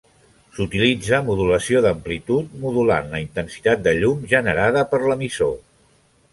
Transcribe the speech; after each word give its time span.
S'utilitza 0.53 1.19
modulació 1.27 1.83
d'amplitud, 1.87 2.57
modulant 2.65 3.13
la 3.13 3.21
intensitat 3.27 3.87
de 3.89 3.95
llum 4.01 4.27
generada 4.35 4.85
per 4.95 5.05
l'emissor. 5.07 5.57